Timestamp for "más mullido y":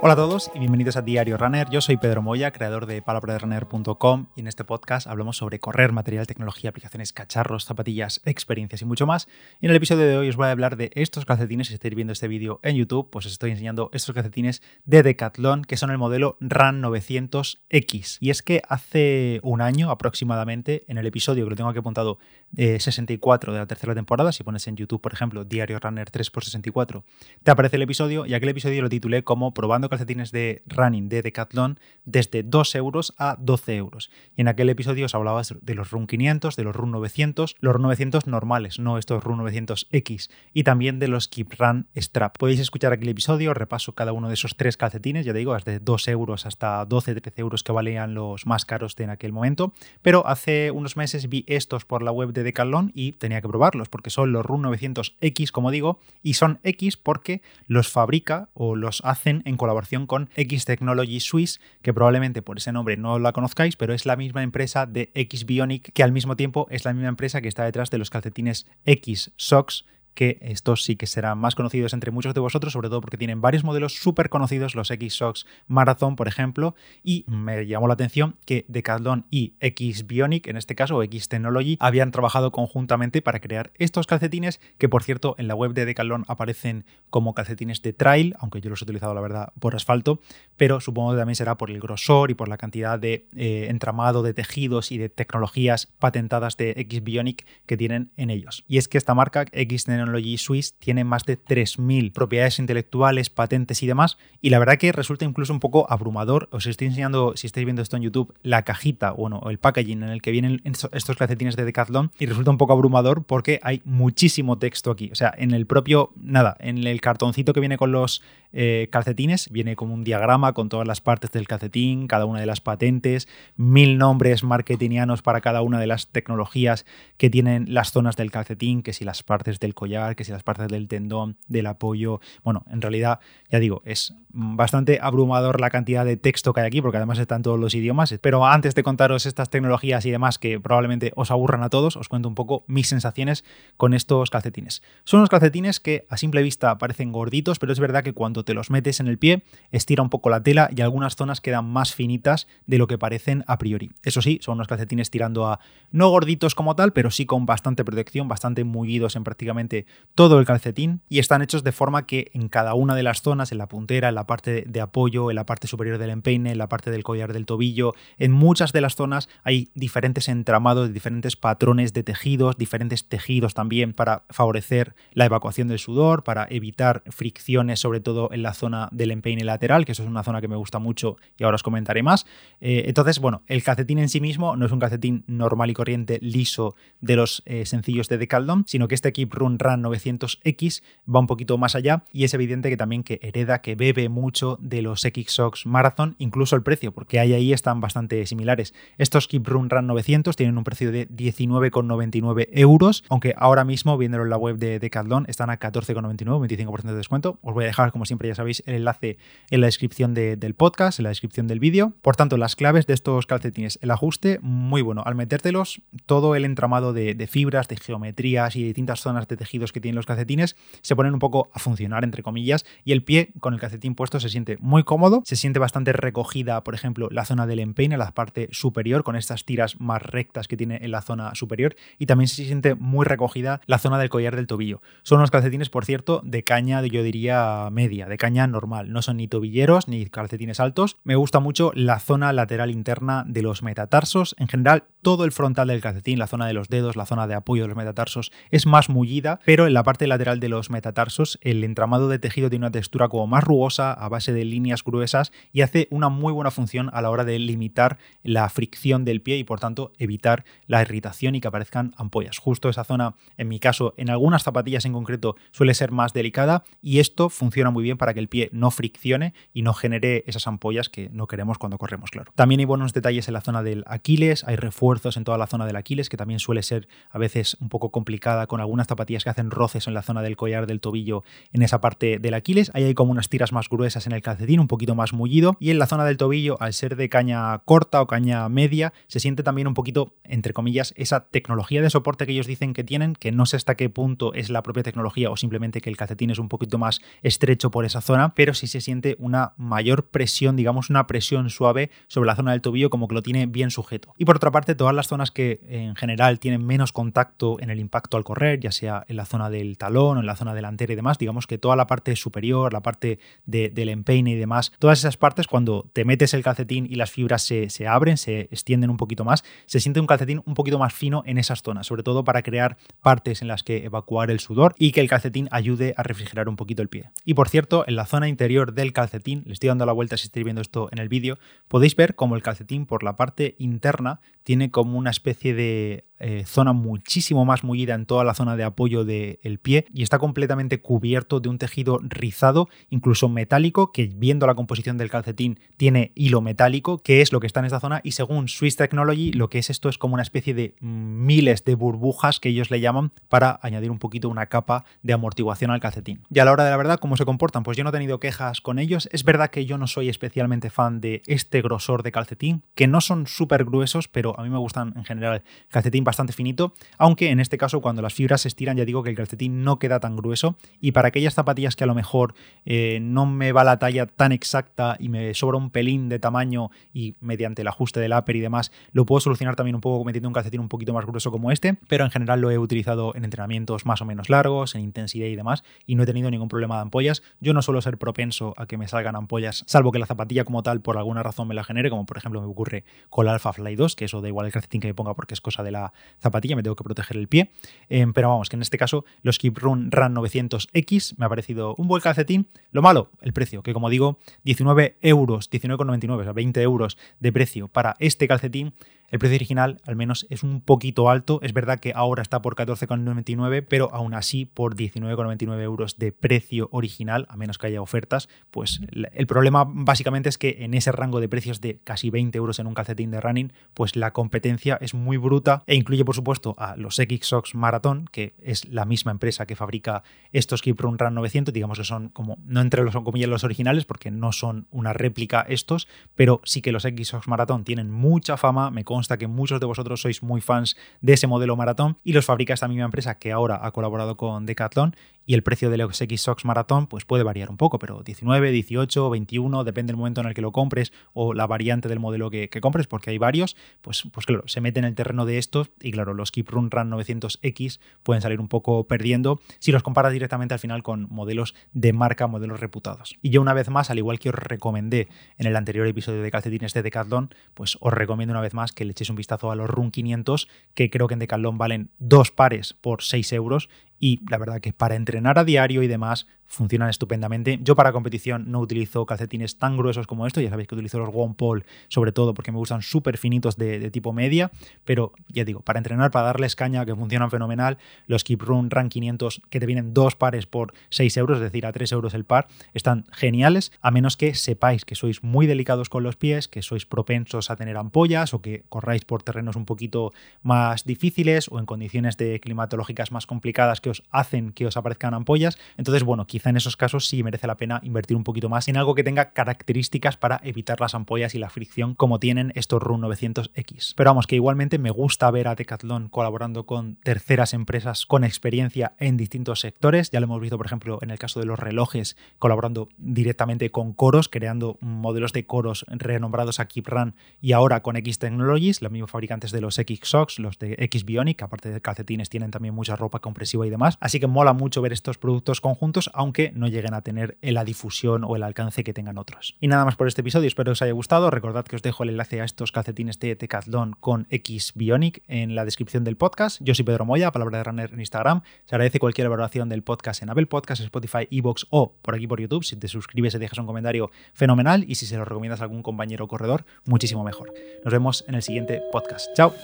284.94-285.70